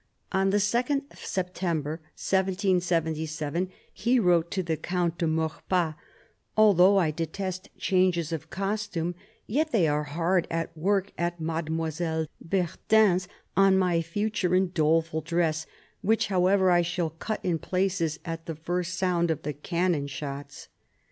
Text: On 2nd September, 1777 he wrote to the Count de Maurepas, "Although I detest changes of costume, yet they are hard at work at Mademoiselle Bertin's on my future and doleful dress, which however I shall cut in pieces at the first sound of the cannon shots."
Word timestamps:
On 0.31 0.49
2nd 0.51 1.15
September, 1.15 2.01
1777 2.17 3.69
he 3.93 4.19
wrote 4.19 4.49
to 4.49 4.63
the 4.63 4.75
Count 4.75 5.19
de 5.19 5.27
Maurepas, 5.27 5.93
"Although 6.57 6.97
I 6.97 7.11
detest 7.11 7.69
changes 7.77 8.31
of 8.31 8.49
costume, 8.49 9.13
yet 9.45 9.71
they 9.71 9.87
are 9.87 10.05
hard 10.05 10.47
at 10.49 10.75
work 10.75 11.11
at 11.19 11.39
Mademoiselle 11.39 12.25
Bertin's 12.43 13.27
on 13.55 13.77
my 13.77 14.01
future 14.01 14.55
and 14.55 14.73
doleful 14.73 15.21
dress, 15.21 15.67
which 16.01 16.29
however 16.29 16.71
I 16.71 16.81
shall 16.81 17.11
cut 17.11 17.39
in 17.45 17.59
pieces 17.59 18.17
at 18.25 18.47
the 18.47 18.55
first 18.55 18.95
sound 18.97 19.29
of 19.29 19.43
the 19.43 19.53
cannon 19.53 20.07
shots." 20.07 20.67